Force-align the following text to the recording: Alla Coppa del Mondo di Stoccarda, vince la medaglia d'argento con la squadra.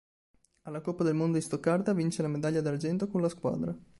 Alla 0.63 0.81
Coppa 0.81 1.03
del 1.03 1.13
Mondo 1.13 1.37
di 1.37 1.43
Stoccarda, 1.43 1.93
vince 1.93 2.23
la 2.23 2.27
medaglia 2.27 2.59
d'argento 2.59 3.07
con 3.07 3.21
la 3.21 3.29
squadra. 3.29 3.77